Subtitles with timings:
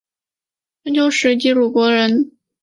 [0.83, 2.35] 春秋时期鲁国人。